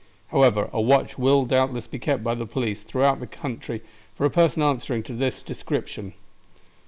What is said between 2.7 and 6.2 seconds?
throughout the country for a person answering to this description."